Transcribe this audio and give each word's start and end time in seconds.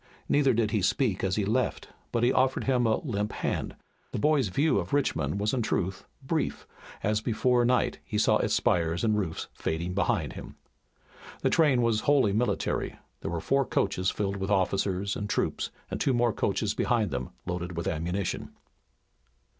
Neither 0.27 0.55
did 0.55 0.71
he 0.71 0.81
speak 0.81 1.21
when 1.21 1.31
he 1.33 1.45
left, 1.45 1.89
but 2.11 2.23
he 2.23 2.33
offered 2.33 2.63
him 2.63 2.87
a 2.87 2.97
limp 3.01 3.33
hand. 3.33 3.75
The 4.11 4.17
boy's 4.17 4.47
view 4.47 4.79
of 4.79 4.93
Richmond 4.93 5.39
was 5.39 5.53
in 5.53 5.61
truth 5.61 6.05
brief, 6.23 6.65
as 7.03 7.21
before 7.21 7.63
night 7.65 7.99
he 8.03 8.17
saw 8.17 8.37
its 8.37 8.55
spires 8.55 9.03
and 9.03 9.15
roofs 9.15 9.47
fading 9.53 9.93
behind 9.93 10.33
him. 10.33 10.55
The 11.43 11.51
train 11.51 11.83
was 11.83 11.99
wholly 11.99 12.33
military. 12.33 12.95
There 13.19 13.29
were 13.29 13.39
four 13.39 13.63
coaches 13.63 14.09
filled 14.09 14.37
with 14.37 14.49
officers 14.49 15.15
and 15.15 15.29
troops, 15.29 15.69
and 15.91 16.01
two 16.01 16.15
more 16.15 16.33
coaches 16.33 16.73
behind 16.73 17.11
them 17.11 17.29
loaded 17.45 17.77
with 17.77 17.87
ammunition. 17.87 18.49